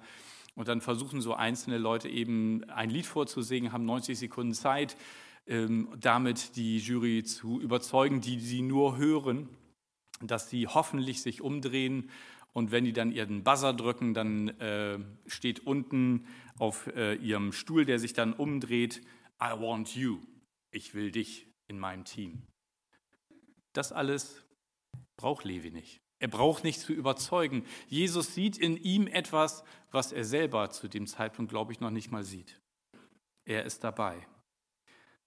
Und 0.55 0.67
dann 0.67 0.81
versuchen 0.81 1.21
so 1.21 1.33
einzelne 1.33 1.77
Leute 1.77 2.09
eben 2.09 2.63
ein 2.69 2.89
Lied 2.89 3.05
vorzusingen, 3.05 3.71
haben 3.71 3.85
90 3.85 4.17
Sekunden 4.17 4.53
Zeit, 4.53 4.97
ähm, 5.45 5.89
damit 5.99 6.55
die 6.55 6.79
Jury 6.79 7.23
zu 7.23 7.61
überzeugen, 7.61 8.21
die 8.21 8.39
sie 8.39 8.61
nur 8.61 8.97
hören, 8.97 9.47
dass 10.21 10.49
sie 10.49 10.67
hoffentlich 10.67 11.21
sich 11.21 11.41
umdrehen. 11.41 12.09
Und 12.57 12.71
wenn 12.71 12.85
die 12.85 12.91
dann 12.91 13.11
ihren 13.11 13.43
Buzzer 13.43 13.71
drücken, 13.71 14.15
dann 14.15 14.47
äh, 14.59 14.97
steht 15.27 15.67
unten 15.67 16.25
auf 16.57 16.87
äh, 16.87 17.13
ihrem 17.13 17.51
Stuhl, 17.51 17.85
der 17.85 17.99
sich 17.99 18.13
dann 18.13 18.33
umdreht, 18.33 19.03
I 19.39 19.51
want 19.59 19.95
you. 19.95 20.21
Ich 20.71 20.95
will 20.95 21.11
dich 21.11 21.45
in 21.67 21.77
meinem 21.77 22.03
Team. 22.03 22.41
Das 23.73 23.91
alles 23.91 24.43
braucht 25.17 25.45
Levi 25.45 25.69
nicht. 25.69 26.01
Er 26.17 26.29
braucht 26.29 26.63
nicht 26.63 26.79
zu 26.79 26.93
überzeugen. 26.93 27.63
Jesus 27.89 28.33
sieht 28.33 28.57
in 28.57 28.75
ihm 28.75 29.05
etwas, 29.05 29.63
was 29.91 30.11
er 30.11 30.23
selber 30.23 30.71
zu 30.71 30.87
dem 30.87 31.05
Zeitpunkt, 31.05 31.51
glaube 31.51 31.73
ich, 31.73 31.79
noch 31.79 31.91
nicht 31.91 32.09
mal 32.09 32.23
sieht. 32.23 32.59
Er 33.45 33.65
ist 33.65 33.83
dabei. 33.83 34.27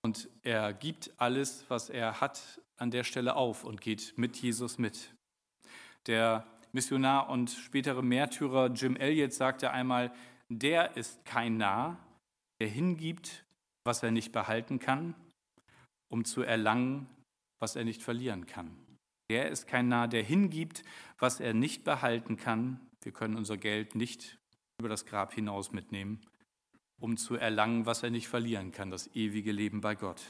Und 0.02 0.28
er 0.42 0.72
gibt 0.72 1.12
alles, 1.16 1.64
was 1.68 1.90
er 1.90 2.20
hat, 2.20 2.60
an 2.76 2.90
der 2.90 3.04
Stelle 3.04 3.36
auf 3.36 3.62
und 3.62 3.80
geht 3.80 4.14
mit 4.16 4.36
Jesus 4.36 4.78
mit. 4.78 5.14
Der 6.08 6.44
Missionar 6.72 7.28
und 7.28 7.50
spätere 7.50 8.02
Märtyrer 8.02 8.68
Jim 8.68 8.96
Elliot 8.96 9.32
sagte 9.32 9.70
einmal, 9.70 10.12
der 10.48 10.96
ist 10.96 11.24
kein 11.24 11.56
Narr, 11.56 11.98
der 12.60 12.68
hingibt, 12.68 13.44
was 13.84 14.02
er 14.02 14.10
nicht 14.10 14.32
behalten 14.32 14.78
kann, 14.78 15.14
um 16.08 16.24
zu 16.24 16.42
erlangen, 16.42 17.08
was 17.60 17.76
er 17.76 17.84
nicht 17.84 18.02
verlieren 18.02 18.46
kann. 18.46 18.76
Der 19.30 19.48
ist 19.48 19.66
kein 19.66 19.88
Narr, 19.88 20.08
der 20.08 20.22
hingibt, 20.22 20.84
was 21.18 21.40
er 21.40 21.54
nicht 21.54 21.84
behalten 21.84 22.36
kann. 22.36 22.80
Wir 23.02 23.12
können 23.12 23.36
unser 23.36 23.56
Geld 23.56 23.94
nicht 23.94 24.38
über 24.80 24.88
das 24.88 25.06
Grab 25.06 25.32
hinaus 25.32 25.72
mitnehmen, 25.72 26.20
um 27.00 27.16
zu 27.16 27.36
erlangen, 27.36 27.86
was 27.86 28.02
er 28.02 28.10
nicht 28.10 28.28
verlieren 28.28 28.72
kann, 28.72 28.90
das 28.90 29.14
ewige 29.14 29.52
Leben 29.52 29.80
bei 29.80 29.94
Gott. 29.94 30.22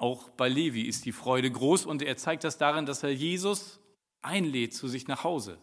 Auch 0.00 0.30
bei 0.30 0.48
Levi 0.48 0.80
ist 0.80 1.04
die 1.04 1.12
Freude 1.12 1.50
groß 1.50 1.84
und 1.84 2.00
er 2.00 2.16
zeigt 2.16 2.44
das 2.44 2.56
darin, 2.56 2.86
dass 2.86 3.02
er 3.02 3.12
Jesus 3.12 3.80
einlädt 4.22 4.72
zu 4.72 4.88
sich 4.88 5.08
nach 5.08 5.24
Hause 5.24 5.58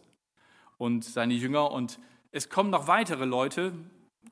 und 0.76 1.04
seine 1.04 1.34
Jünger. 1.34 1.72
Und 1.72 1.98
es 2.30 2.48
kommen 2.48 2.70
noch 2.70 2.86
weitere 2.86 3.24
Leute, 3.24 3.72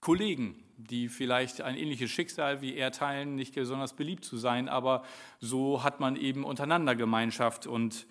Kollegen, 0.01 0.63
die 0.77 1.09
vielleicht 1.09 1.61
ein 1.61 1.77
ähnliches 1.77 2.13
Schicksal 2.13 2.63
wie 2.63 2.77
er 2.77 2.93
teilen, 2.93 3.35
nicht 3.35 3.57
besonders 3.57 3.95
beliebt 3.95 4.25
zu 4.25 4.37
sein, 4.37 4.69
aber 4.69 5.03
so 5.41 5.83
hat 5.83 5.99
man 5.99 6.15
eben 6.15 6.45
untereinander 6.45 6.95
Gemeinschaft 6.95 7.67
und 7.67 8.07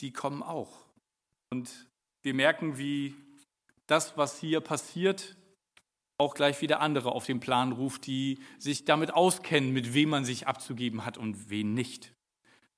die 0.00 0.14
kommen 0.14 0.42
auch. 0.42 0.86
Und 1.50 1.90
wir 2.22 2.32
merken, 2.32 2.78
wie 2.78 3.16
das, 3.86 4.16
was 4.16 4.40
hier 4.40 4.62
passiert, 4.62 5.36
auch 6.18 6.34
gleich 6.34 6.60
wieder 6.62 6.80
andere 6.80 7.12
auf 7.12 7.26
den 7.26 7.40
Plan 7.40 7.72
ruft, 7.72 8.06
die 8.06 8.38
sich 8.58 8.84
damit 8.84 9.12
auskennen, 9.12 9.72
mit 9.72 9.94
wem 9.94 10.10
man 10.10 10.24
sich 10.24 10.46
abzugeben 10.46 11.04
hat 11.04 11.18
und 11.18 11.50
wen 11.50 11.74
nicht. 11.74 12.12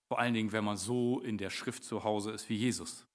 Vor 0.08 0.18
allen 0.18 0.34
Dingen, 0.34 0.52
wenn 0.52 0.64
man 0.64 0.76
so 0.76 1.20
in 1.20 1.36
der 1.36 1.50
Schrift 1.50 1.84
zu 1.84 2.04
Hause 2.04 2.30
ist 2.30 2.48
wie 2.48 2.56
Jesus. 2.56 3.06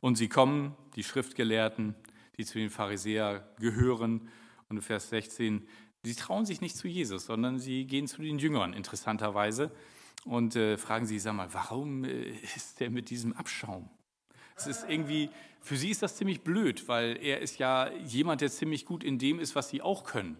Und 0.00 0.16
sie 0.16 0.28
kommen, 0.28 0.74
die 0.96 1.04
Schriftgelehrten, 1.04 1.94
die 2.36 2.44
zu 2.44 2.58
den 2.58 2.70
Pharisäern 2.70 3.42
gehören, 3.58 4.28
und 4.68 4.80
Vers 4.80 5.10
16, 5.10 5.68
sie 6.02 6.14
trauen 6.14 6.46
sich 6.46 6.62
nicht 6.62 6.76
zu 6.76 6.88
Jesus, 6.88 7.26
sondern 7.26 7.58
sie 7.58 7.86
gehen 7.86 8.06
zu 8.06 8.22
den 8.22 8.38
Jüngern, 8.38 8.72
interessanterweise, 8.72 9.70
und 10.24 10.56
äh, 10.56 10.78
fragen 10.78 11.04
sie, 11.04 11.18
sag 11.18 11.34
mal, 11.34 11.52
warum 11.52 12.04
äh, 12.04 12.30
ist 12.56 12.80
der 12.80 12.90
mit 12.90 13.10
diesem 13.10 13.34
Abschaum? 13.34 13.90
Es 14.56 14.66
ist 14.66 14.84
irgendwie, 14.88 15.30
für 15.60 15.76
sie 15.76 15.90
ist 15.90 16.02
das 16.02 16.16
ziemlich 16.16 16.42
blöd, 16.42 16.88
weil 16.88 17.16
er 17.22 17.40
ist 17.40 17.58
ja 17.58 17.90
jemand, 17.92 18.40
der 18.40 18.50
ziemlich 18.50 18.84
gut 18.84 19.04
in 19.04 19.18
dem 19.18 19.38
ist, 19.38 19.54
was 19.54 19.68
sie 19.68 19.82
auch 19.82 20.04
können. 20.04 20.36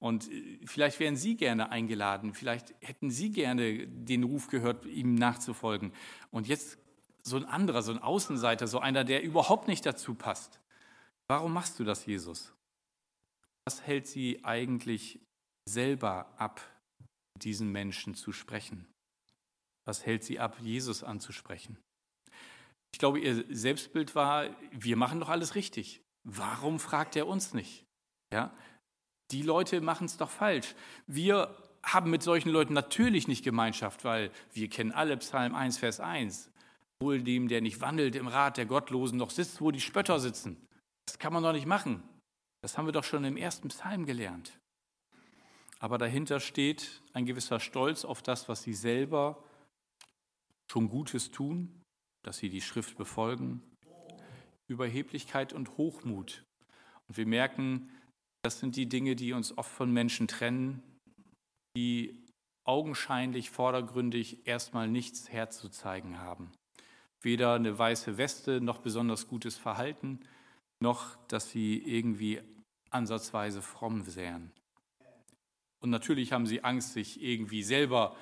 Und 0.00 0.32
äh, 0.32 0.58
vielleicht 0.64 0.98
wären 0.98 1.14
Sie 1.14 1.36
gerne 1.36 1.70
eingeladen, 1.70 2.34
vielleicht 2.34 2.74
hätten 2.80 3.10
Sie 3.10 3.30
gerne 3.30 3.86
den 3.86 4.24
Ruf 4.24 4.48
gehört, 4.48 4.86
ihm 4.86 5.14
nachzufolgen. 5.14 5.92
Und 6.30 6.48
jetzt 6.48 6.78
so 7.22 7.36
ein 7.36 7.44
anderer, 7.44 7.82
so 7.82 7.92
ein 7.92 7.98
Außenseiter, 7.98 8.66
so 8.66 8.80
einer, 8.80 9.04
der 9.04 9.22
überhaupt 9.22 9.68
nicht 9.68 9.84
dazu 9.84 10.14
passt. 10.14 10.58
Warum 11.28 11.52
machst 11.52 11.78
du 11.78 11.84
das, 11.84 12.06
Jesus? 12.06 12.52
Was 13.66 13.82
hält 13.82 14.06
Sie 14.06 14.42
eigentlich 14.42 15.20
selber 15.68 16.32
ab, 16.38 16.62
diesen 17.36 17.70
Menschen 17.70 18.14
zu 18.14 18.32
sprechen? 18.32 18.88
Was 19.84 20.06
hält 20.06 20.24
Sie 20.24 20.40
ab, 20.40 20.56
Jesus 20.60 21.04
anzusprechen? 21.04 21.78
Ich 22.92 22.98
glaube, 22.98 23.20
Ihr 23.20 23.44
Selbstbild 23.48 24.14
war, 24.14 24.50
wir 24.72 24.96
machen 24.96 25.20
doch 25.20 25.28
alles 25.28 25.54
richtig. 25.54 26.02
Warum 26.24 26.80
fragt 26.80 27.16
er 27.16 27.26
uns 27.26 27.54
nicht? 27.54 27.86
Ja? 28.32 28.52
Die 29.30 29.42
Leute 29.42 29.80
machen 29.80 30.06
es 30.06 30.16
doch 30.16 30.30
falsch. 30.30 30.74
Wir 31.06 31.54
haben 31.82 32.10
mit 32.10 32.22
solchen 32.22 32.50
Leuten 32.50 32.74
natürlich 32.74 33.28
nicht 33.28 33.44
Gemeinschaft, 33.44 34.04
weil 34.04 34.30
wir 34.52 34.68
kennen 34.68 34.92
alle 34.92 35.16
Psalm 35.16 35.54
1, 35.54 35.78
Vers 35.78 36.00
1. 36.00 36.50
Wohl 37.02 37.22
dem, 37.22 37.48
der 37.48 37.62
nicht 37.62 37.80
wandelt 37.80 38.16
im 38.16 38.28
Rat 38.28 38.58
der 38.58 38.66
Gottlosen, 38.66 39.18
noch 39.18 39.30
sitzt, 39.30 39.60
wo 39.60 39.70
die 39.70 39.80
Spötter 39.80 40.20
sitzen. 40.20 40.56
Das 41.06 41.18
kann 41.18 41.32
man 41.32 41.42
doch 41.42 41.52
nicht 41.52 41.66
machen. 41.66 42.02
Das 42.62 42.76
haben 42.76 42.86
wir 42.86 42.92
doch 42.92 43.04
schon 43.04 43.24
im 43.24 43.36
ersten 43.36 43.68
Psalm 43.68 44.04
gelernt. 44.04 44.58
Aber 45.78 45.96
dahinter 45.96 46.40
steht 46.40 47.00
ein 47.14 47.24
gewisser 47.24 47.58
Stolz 47.58 48.04
auf 48.04 48.20
das, 48.22 48.48
was 48.50 48.62
sie 48.62 48.74
selber 48.74 49.42
schon 50.70 50.90
Gutes 50.90 51.30
tun, 51.30 51.79
dass 52.22 52.38
sie 52.38 52.48
die 52.48 52.60
Schrift 52.60 52.96
befolgen, 52.96 53.62
Überheblichkeit 54.68 55.52
und 55.52 55.76
Hochmut. 55.76 56.44
Und 57.08 57.16
wir 57.16 57.26
merken, 57.26 57.90
das 58.42 58.60
sind 58.60 58.76
die 58.76 58.88
Dinge, 58.88 59.16
die 59.16 59.32
uns 59.32 59.56
oft 59.56 59.70
von 59.70 59.92
Menschen 59.92 60.28
trennen, 60.28 60.82
die 61.76 62.24
augenscheinlich 62.64 63.50
vordergründig 63.50 64.46
erstmal 64.46 64.88
nichts 64.88 65.30
herzuzeigen 65.30 66.18
haben. 66.18 66.52
Weder 67.22 67.54
eine 67.54 67.78
weiße 67.78 68.16
Weste 68.16 68.60
noch 68.60 68.78
besonders 68.78 69.28
gutes 69.28 69.56
Verhalten, 69.56 70.20
noch 70.82 71.16
dass 71.26 71.50
sie 71.50 71.78
irgendwie 71.78 72.40
ansatzweise 72.90 73.60
fromm 73.60 74.04
sähen. 74.04 74.52
Und 75.82 75.90
natürlich 75.90 76.32
haben 76.32 76.46
sie 76.46 76.64
Angst, 76.64 76.92
sich 76.92 77.22
irgendwie 77.22 77.62
selber 77.62 78.16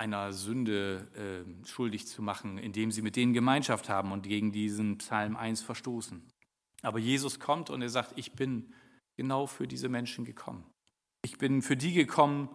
einer 0.00 0.32
Sünde 0.32 1.06
äh, 1.14 1.66
schuldig 1.66 2.06
zu 2.06 2.22
machen, 2.22 2.56
indem 2.56 2.90
sie 2.90 3.02
mit 3.02 3.16
denen 3.16 3.34
Gemeinschaft 3.34 3.90
haben 3.90 4.12
und 4.12 4.22
gegen 4.22 4.50
diesen 4.50 4.96
Psalm 4.96 5.36
1 5.36 5.60
verstoßen. 5.60 6.26
Aber 6.80 6.98
Jesus 6.98 7.38
kommt 7.38 7.68
und 7.68 7.82
er 7.82 7.90
sagt, 7.90 8.14
ich 8.16 8.32
bin 8.32 8.72
genau 9.18 9.46
für 9.46 9.68
diese 9.68 9.90
Menschen 9.90 10.24
gekommen. 10.24 10.64
Ich 11.22 11.36
bin 11.36 11.60
für 11.60 11.76
die 11.76 11.92
gekommen, 11.92 12.48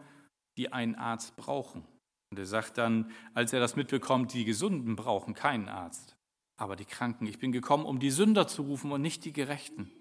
die 0.57 0.73
einen 0.73 0.95
Arzt 0.95 1.35
brauchen. 1.35 1.85
Und 2.31 2.39
er 2.39 2.47
sagt 2.47 2.79
dann, 2.79 3.11
als 3.35 3.53
er 3.53 3.59
das 3.59 3.75
mitbekommt, 3.75 4.33
die 4.33 4.43
Gesunden 4.43 4.95
brauchen 4.95 5.35
keinen 5.35 5.69
Arzt, 5.69 6.17
aber 6.57 6.75
die 6.75 6.85
Kranken. 6.85 7.27
Ich 7.27 7.37
bin 7.37 7.51
gekommen, 7.51 7.85
um 7.85 7.99
die 7.99 8.09
Sünder 8.09 8.47
zu 8.47 8.63
rufen 8.63 8.91
und 8.91 9.03
nicht 9.03 9.23
die 9.23 9.33
Gerechten. 9.33 9.91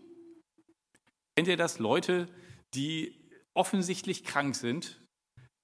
Kennt 1.37 1.49
ihr 1.49 1.59
das? 1.59 1.79
Leute, 1.79 2.27
die 2.73 3.21
offensichtlich 3.53 4.25
krank 4.25 4.57
sind, 4.57 5.04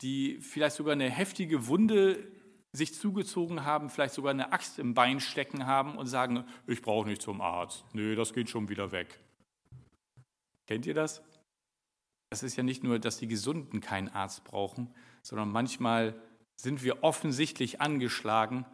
die 0.03 0.41
vielleicht 0.41 0.77
sogar 0.77 0.93
eine 0.93 1.11
heftige 1.11 1.67
Wunde 1.67 2.27
sich 2.73 2.95
zugezogen 2.95 3.65
haben, 3.65 3.91
vielleicht 3.91 4.15
sogar 4.15 4.31
eine 4.31 4.53
Axt 4.53 4.79
im 4.79 4.95
Bein 4.95 5.21
stecken 5.21 5.67
haben 5.67 5.97
und 5.97 6.07
sagen, 6.07 6.45
ich 6.67 6.83
brauche 6.83 7.09
nicht 7.09 7.23
zum 7.23 7.41
Arzt. 7.41 7.85
Nee, 7.93 8.15
das 8.15 8.33
geht 8.33 8.49
schon 8.49 8.69
wieder 8.69 8.93
weg. 8.93 9.19
Kennt 10.67 10.87
ihr 10.87 10.95
das? 10.95 11.23
Das 12.31 12.45
ist 12.45 12.57
ja 12.57 12.63
nicht 12.63 12.85
nur, 12.85 13.01
dass 13.01 13.19
die 13.19 13.27
Gesunden 13.27 13.81
keinen 13.81 14.09
Arzt 14.09 14.45
brauchen, 14.45 14.95
sondern 15.23 15.51
manchmal 15.51 16.15
sind 16.57 16.85
wir 16.85 17.03
offensichtlich 17.03 17.81
angeschlagen 17.81 18.67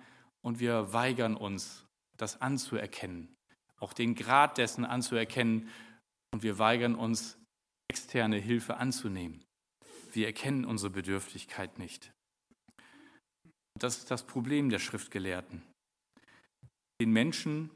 und 0.42 0.60
wir 0.60 0.92
weigern 0.92 1.36
uns, 1.36 1.86
das 2.18 2.40
anzuerkennen, 2.40 3.34
auch 3.78 3.92
den 3.92 4.14
Grad 4.14 4.58
dessen 4.58 4.84
anzuerkennen 4.84 5.68
und 6.32 6.42
wir 6.42 6.58
weigern 6.58 6.94
uns, 6.94 7.38
externe 7.88 8.36
Hilfe 8.36 8.76
anzunehmen. 8.76 9.45
Wir 10.16 10.28
erkennen 10.28 10.64
unsere 10.64 10.88
Bedürftigkeit 10.88 11.78
nicht. 11.78 12.10
Das 13.78 13.98
ist 13.98 14.10
das 14.10 14.26
Problem 14.26 14.70
der 14.70 14.78
Schriftgelehrten. 14.78 15.62
Den 17.02 17.10
Menschen, 17.10 17.68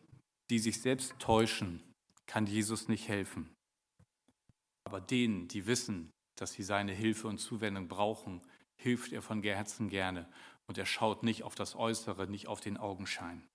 die 0.50 0.59
sich 0.59 0.80
selbst 0.80 1.18
täuschen, 1.18 1.82
kann 2.26 2.47
Jesus 2.47 2.88
nicht 2.88 3.09
helfen. 3.09 3.54
Aber 4.87 5.02
denen, 5.02 5.49
die 5.49 5.66
wissen, 5.66 6.12
dass 6.38 6.54
sie 6.54 6.62
seine 6.62 6.92
Hilfe 6.92 7.28
und 7.28 7.37
Zuwendung 7.37 7.88
brauchen, 7.88 8.40
hilft 8.80 9.12
er 9.12 9.20
von 9.20 9.42
Herzen 9.42 9.90
gerne. 9.90 10.26
Und 10.66 10.78
er 10.78 10.87
schaut 10.87 11.23
nicht 11.23 11.42
auf 11.42 11.54
das 11.54 11.76
Äußere, 11.76 12.26
nicht 12.26 12.49
auf 12.49 12.62
den 12.62 12.78
Augenschein. 12.78 13.47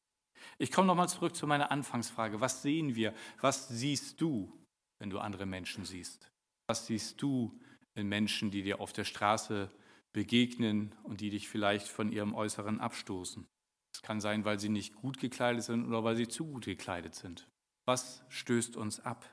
Ich 0.59 0.71
komme 0.71 0.85
nochmal 0.85 1.09
zurück 1.09 1.35
zu 1.35 1.47
meiner 1.47 1.71
Anfangsfrage. 1.71 2.39
Was 2.39 2.61
sehen 2.61 2.93
wir? 2.93 3.15
Was 3.41 3.67
siehst 3.67 4.21
du, 4.21 4.55
wenn 4.99 5.09
du 5.09 5.17
andere 5.17 5.47
Menschen 5.47 5.85
siehst? 5.85 6.29
Was 6.67 6.85
siehst 6.85 7.19
du 7.19 7.59
in 7.95 8.07
Menschen, 8.07 8.51
die 8.51 8.61
dir 8.61 8.79
auf 8.79 8.93
der 8.93 9.05
Straße 9.05 9.71
begegnen 10.13 10.93
und 11.03 11.21
die 11.21 11.29
dich 11.29 11.49
vielleicht 11.49 11.87
von 11.87 12.11
ihrem 12.11 12.33
Äußeren 12.33 12.79
abstoßen. 12.79 13.47
Es 13.93 14.01
kann 14.01 14.21
sein, 14.21 14.45
weil 14.45 14.59
sie 14.59 14.69
nicht 14.69 14.95
gut 14.95 15.19
gekleidet 15.19 15.63
sind 15.63 15.85
oder 15.85 16.03
weil 16.03 16.15
sie 16.15 16.27
zu 16.27 16.45
gut 16.45 16.65
gekleidet 16.65 17.15
sind. 17.15 17.47
Was 17.85 18.23
stößt 18.29 18.75
uns 18.77 18.99
ab? 18.99 19.29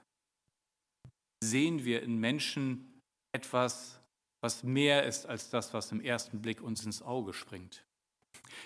Sehen 1.42 1.84
wir 1.84 2.02
in 2.02 2.18
Menschen 2.18 3.00
etwas, 3.32 4.00
was 4.40 4.62
mehr 4.62 5.04
ist 5.04 5.26
als 5.26 5.50
das, 5.50 5.74
was 5.74 5.90
im 5.90 6.00
ersten 6.00 6.42
Blick 6.42 6.60
uns 6.60 6.84
ins 6.84 7.02
Auge 7.02 7.32
springt? 7.32 7.84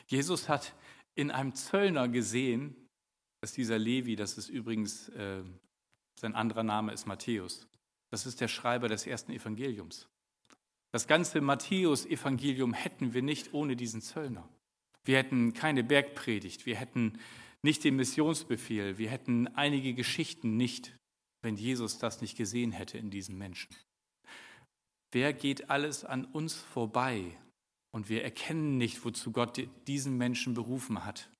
Jesus 0.06 0.48
hat 0.48 0.74
in 1.14 1.30
einem 1.30 1.54
Zöllner 1.54 2.08
gesehen, 2.08 2.88
dass 3.42 3.52
dieser 3.52 3.78
Levi, 3.78 4.16
das 4.16 4.36
ist 4.36 4.48
übrigens, 4.48 5.08
äh, 5.10 5.42
sein 6.18 6.34
anderer 6.34 6.62
Name 6.62 6.92
ist 6.92 7.06
Matthäus, 7.06 7.66
das 8.16 8.24
ist 8.24 8.40
der 8.40 8.48
Schreiber 8.48 8.88
des 8.88 9.06
ersten 9.06 9.30
Evangeliums. 9.30 10.08
Das 10.90 11.06
ganze 11.06 11.42
Matthäus-Evangelium 11.42 12.72
hätten 12.72 13.12
wir 13.12 13.20
nicht 13.20 13.52
ohne 13.52 13.76
diesen 13.76 14.00
Zöllner. 14.00 14.48
Wir 15.04 15.18
hätten 15.18 15.52
keine 15.52 15.84
Bergpredigt, 15.84 16.64
wir 16.64 16.76
hätten 16.76 17.18
nicht 17.60 17.84
den 17.84 17.96
Missionsbefehl, 17.96 18.96
wir 18.96 19.10
hätten 19.10 19.48
einige 19.48 19.92
Geschichten 19.92 20.56
nicht, 20.56 20.96
wenn 21.42 21.58
Jesus 21.58 21.98
das 21.98 22.22
nicht 22.22 22.38
gesehen 22.38 22.72
hätte 22.72 22.96
in 22.96 23.10
diesen 23.10 23.36
Menschen. 23.36 23.76
Wer 25.12 25.34
geht 25.34 25.68
alles 25.68 26.06
an 26.06 26.24
uns 26.24 26.54
vorbei 26.54 27.36
und 27.90 28.08
wir 28.08 28.24
erkennen 28.24 28.78
nicht, 28.78 29.04
wozu 29.04 29.30
Gott 29.30 29.60
diesen 29.86 30.16
Menschen 30.16 30.54
berufen 30.54 31.04
hat? 31.04 31.30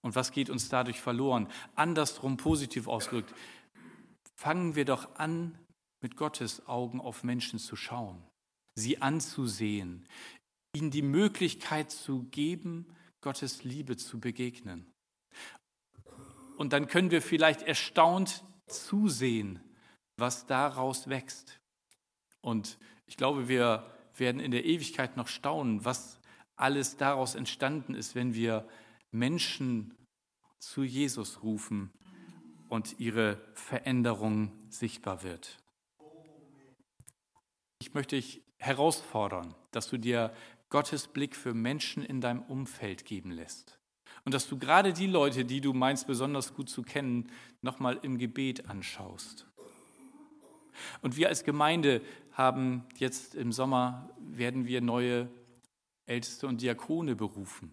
Und 0.00 0.14
was 0.14 0.32
geht 0.32 0.48
uns 0.48 0.70
dadurch 0.70 0.98
verloren? 0.98 1.48
Andersrum 1.74 2.38
positiv 2.38 2.88
ausgedrückt, 2.88 3.34
fangen 4.34 4.76
wir 4.76 4.86
doch 4.86 5.16
an, 5.16 5.58
mit 6.00 6.16
Gottes 6.16 6.66
Augen 6.66 7.00
auf 7.00 7.24
Menschen 7.24 7.58
zu 7.58 7.76
schauen 7.76 8.22
sie 8.76 9.02
anzusehen, 9.02 10.06
ihnen 10.74 10.90
die 10.90 11.02
Möglichkeit 11.02 11.90
zu 11.90 12.24
geben, 12.24 12.86
Gottes 13.20 13.64
Liebe 13.64 13.96
zu 13.96 14.20
begegnen. 14.20 14.92
Und 16.56 16.72
dann 16.72 16.86
können 16.86 17.10
wir 17.10 17.22
vielleicht 17.22 17.62
erstaunt 17.62 18.44
zusehen, 18.68 19.60
was 20.16 20.46
daraus 20.46 21.08
wächst. 21.08 21.58
Und 22.40 22.78
ich 23.06 23.16
glaube, 23.16 23.48
wir 23.48 23.90
werden 24.16 24.40
in 24.40 24.50
der 24.50 24.64
Ewigkeit 24.64 25.16
noch 25.16 25.28
staunen, 25.28 25.84
was 25.84 26.20
alles 26.54 26.96
daraus 26.96 27.34
entstanden 27.34 27.94
ist, 27.94 28.14
wenn 28.14 28.34
wir 28.34 28.66
Menschen 29.10 29.94
zu 30.58 30.82
Jesus 30.82 31.42
rufen 31.42 31.90
und 32.68 32.98
ihre 32.98 33.40
Veränderung 33.54 34.52
sichtbar 34.70 35.22
wird. 35.22 35.58
Ich 37.86 37.94
möchte 37.94 38.16
dich 38.16 38.42
herausfordern, 38.58 39.54
dass 39.70 39.88
du 39.88 39.96
dir 39.96 40.34
Gottes 40.70 41.06
Blick 41.06 41.36
für 41.36 41.54
Menschen 41.54 42.04
in 42.04 42.20
deinem 42.20 42.42
Umfeld 42.42 43.04
geben 43.04 43.30
lässt. 43.30 43.78
Und 44.24 44.34
dass 44.34 44.48
du 44.48 44.58
gerade 44.58 44.92
die 44.92 45.06
Leute, 45.06 45.44
die 45.44 45.60
du 45.60 45.72
meinst 45.72 46.08
besonders 46.08 46.52
gut 46.52 46.68
zu 46.68 46.82
kennen, 46.82 47.30
nochmal 47.62 48.00
im 48.02 48.18
Gebet 48.18 48.68
anschaust. 48.68 49.46
Und 51.00 51.16
wir 51.16 51.28
als 51.28 51.44
Gemeinde 51.44 52.02
haben 52.32 52.84
jetzt 52.96 53.36
im 53.36 53.52
Sommer, 53.52 54.10
werden 54.18 54.66
wir 54.66 54.80
neue 54.80 55.30
Älteste 56.06 56.48
und 56.48 56.62
Diakone 56.62 57.14
berufen. 57.14 57.72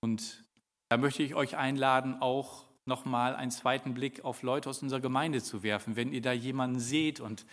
Und 0.00 0.44
da 0.88 0.96
möchte 0.96 1.22
ich 1.22 1.36
euch 1.36 1.56
einladen, 1.56 2.20
auch 2.20 2.64
nochmal 2.84 3.36
einen 3.36 3.52
zweiten 3.52 3.94
Blick 3.94 4.24
auf 4.24 4.42
Leute 4.42 4.68
aus 4.68 4.82
unserer 4.82 5.00
Gemeinde 5.00 5.40
zu 5.40 5.62
werfen. 5.62 5.94
Wenn 5.94 6.12
ihr 6.12 6.20
da 6.20 6.32
jemanden 6.32 6.80
seht 6.80 7.20
und 7.20 7.46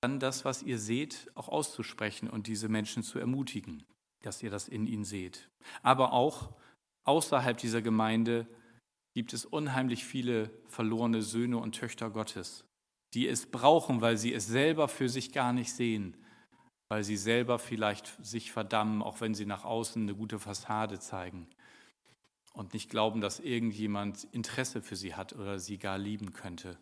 dann 0.00 0.20
das, 0.20 0.44
was 0.44 0.62
ihr 0.62 0.78
seht, 0.78 1.30
auch 1.34 1.48
auszusprechen 1.48 2.28
und 2.28 2.46
diese 2.46 2.68
Menschen 2.68 3.02
zu 3.02 3.18
ermutigen, 3.18 3.82
dass 4.22 4.42
ihr 4.42 4.50
das 4.50 4.68
in 4.68 4.86
ihnen 4.86 5.04
seht. 5.04 5.50
Aber 5.82 6.12
auch 6.12 6.54
außerhalb 7.04 7.56
dieser 7.56 7.82
Gemeinde 7.82 8.46
gibt 9.14 9.32
es 9.32 9.44
unheimlich 9.44 10.04
viele 10.04 10.50
verlorene 10.66 11.22
Söhne 11.22 11.58
und 11.58 11.74
Töchter 11.74 12.10
Gottes, 12.10 12.64
die 13.14 13.26
es 13.26 13.46
brauchen, 13.46 14.00
weil 14.00 14.16
sie 14.16 14.34
es 14.34 14.46
selber 14.46 14.88
für 14.88 15.08
sich 15.08 15.32
gar 15.32 15.52
nicht 15.52 15.72
sehen, 15.72 16.16
weil 16.88 17.02
sie 17.02 17.16
selber 17.16 17.58
vielleicht 17.58 18.14
sich 18.24 18.52
verdammen, 18.52 19.02
auch 19.02 19.20
wenn 19.20 19.34
sie 19.34 19.46
nach 19.46 19.64
außen 19.64 20.02
eine 20.02 20.14
gute 20.14 20.38
Fassade 20.38 21.00
zeigen 21.00 21.48
und 22.52 22.74
nicht 22.74 22.90
glauben, 22.90 23.20
dass 23.20 23.40
irgendjemand 23.40 24.24
Interesse 24.32 24.82
für 24.82 24.96
sie 24.96 25.14
hat 25.14 25.34
oder 25.34 25.58
sie 25.58 25.78
gar 25.78 25.98
lieben 25.98 26.32
könnte. 26.32 26.78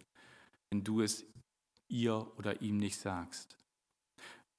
Wenn 0.70 0.84
du 0.84 1.02
es 1.02 1.26
ihr 1.94 2.26
oder 2.36 2.60
ihm 2.60 2.76
nicht 2.76 2.98
sagst. 2.98 3.56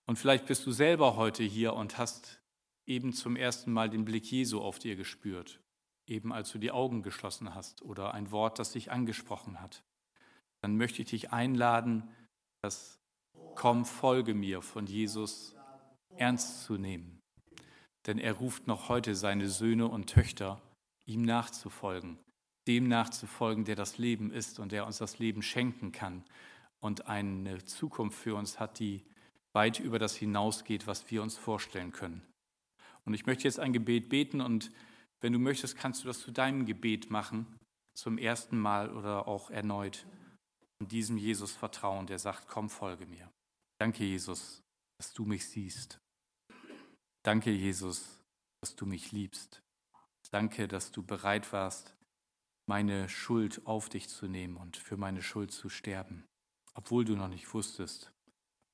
Und 0.08 0.18
vielleicht 0.18 0.46
bist 0.46 0.66
du 0.66 0.72
selber 0.72 1.18
heute 1.18 1.44
hier 1.44 1.74
und 1.74 1.98
hast 1.98 2.42
eben 2.88 3.14
zum 3.14 3.36
ersten 3.36 3.72
Mal 3.74 3.90
den 3.90 4.06
Blick 4.06 4.32
Jesu 4.32 4.62
auf 4.62 4.80
dir 4.80 4.96
gespürt, 4.96 5.60
eben 6.08 6.32
als 6.32 6.52
du 6.52 6.60
die 6.60 6.72
Augen 6.72 7.04
geschlossen 7.04 7.54
hast 7.54 7.82
oder 7.82 8.14
ein 8.14 8.32
Wort, 8.32 8.58
das 8.58 8.72
dich 8.72 8.92
angesprochen 8.92 9.60
hat. 9.62 9.84
Dann 10.62 10.78
möchte 10.78 11.02
ich 11.02 11.10
dich 11.10 11.32
einladen, 11.32 12.10
das 12.64 13.00
Komm, 13.56 13.86
folge 13.86 14.34
mir 14.34 14.62
von 14.62 14.86
Jesus 14.86 15.56
ernst 16.18 16.64
zu 16.64 16.78
nehmen. 16.78 17.22
Denn 18.06 18.18
er 18.18 18.34
ruft 18.34 18.68
noch 18.68 18.90
heute 18.90 19.16
seine 19.16 19.48
Söhne 19.48 19.88
und 19.88 20.08
Töchter, 20.10 20.62
ihm 21.06 21.22
nachzufolgen, 21.22 22.18
dem 22.68 22.88
nachzufolgen, 22.88 23.64
der 23.64 23.76
das 23.76 23.98
Leben 23.98 24.32
ist 24.32 24.60
und 24.60 24.72
der 24.72 24.86
uns 24.86 24.98
das 24.98 25.20
Leben 25.20 25.42
schenken 25.42 25.92
kann 25.92 26.26
und 26.86 27.08
eine 27.08 27.66
Zukunft 27.66 28.20
für 28.20 28.36
uns 28.36 28.60
hat, 28.60 28.78
die 28.78 29.04
weit 29.54 29.80
über 29.80 29.98
das 29.98 30.16
hinausgeht, 30.16 30.86
was 30.86 31.10
wir 31.10 31.24
uns 31.24 31.36
vorstellen 31.36 31.92
können. 31.92 32.22
Und 33.06 33.16
ich 33.16 33.26
möchte 33.26 33.46
jetzt 33.46 33.60
ein 33.60 33.74
Gebet 33.74 34.08
beten 34.08 34.40
und 34.40 34.72
wenn 35.20 35.34
du 35.34 35.40
möchtest, 35.40 35.78
kannst 35.78 36.04
du 36.04 36.08
das 36.08 36.20
zu 36.20 36.32
deinem 36.32 36.68
Gebet 36.68 37.10
machen, 37.10 37.48
zum 37.98 38.20
ersten 38.20 38.60
Mal 38.60 38.96
oder 38.96 39.28
auch 39.28 39.50
erneut. 39.50 40.06
Und 40.80 40.92
diesem 40.92 41.18
Jesus 41.18 41.54
vertrauen, 41.54 42.06
der 42.06 42.20
sagt, 42.20 42.48
komm, 42.48 42.70
folge 42.70 43.08
mir. 43.08 43.32
Danke, 43.80 44.04
Jesus, 44.04 44.62
dass 45.00 45.12
du 45.12 45.26
mich 45.26 45.48
siehst. 45.48 45.98
Danke, 47.26 47.50
Jesus, 47.50 48.22
dass 48.62 48.76
du 48.76 48.86
mich 48.86 49.12
liebst. 49.12 49.60
Danke, 50.30 50.68
dass 50.68 50.92
du 50.92 51.02
bereit 51.02 51.52
warst, 51.52 51.96
meine 52.70 53.10
Schuld 53.10 53.66
auf 53.66 53.90
dich 53.90 54.08
zu 54.08 54.28
nehmen 54.28 54.58
und 54.58 54.78
für 54.78 54.98
meine 54.98 55.24
Schuld 55.24 55.52
zu 55.52 55.70
sterben 55.70 56.26
obwohl 56.76 57.06
du 57.06 57.16
noch 57.16 57.30
nicht 57.30 57.52
wusstest, 57.54 58.12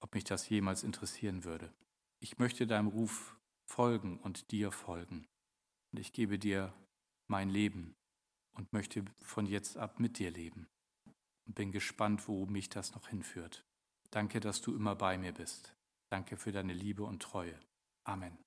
ob 0.01 0.13
mich 0.13 0.25
das 0.25 0.49
jemals 0.49 0.83
interessieren 0.83 1.43
würde. 1.43 1.71
Ich 2.19 2.37
möchte 2.37 2.67
deinem 2.67 2.87
Ruf 2.87 3.37
folgen 3.65 4.19
und 4.19 4.51
dir 4.51 4.71
folgen. 4.71 5.27
Und 5.91 5.99
ich 5.99 6.11
gebe 6.11 6.37
dir 6.37 6.73
mein 7.27 7.49
Leben 7.49 7.95
und 8.53 8.73
möchte 8.73 9.05
von 9.21 9.45
jetzt 9.45 9.77
ab 9.77 9.99
mit 9.99 10.19
dir 10.19 10.31
leben. 10.31 10.67
Und 11.45 11.55
bin 11.55 11.71
gespannt, 11.71 12.27
wo 12.27 12.45
mich 12.45 12.69
das 12.69 12.93
noch 12.93 13.07
hinführt. 13.07 13.65
Danke, 14.09 14.39
dass 14.39 14.61
du 14.61 14.75
immer 14.75 14.95
bei 14.95 15.17
mir 15.17 15.31
bist. 15.31 15.73
Danke 16.09 16.35
für 16.35 16.51
deine 16.51 16.73
Liebe 16.73 17.03
und 17.03 17.21
Treue. 17.21 17.57
Amen. 18.03 18.37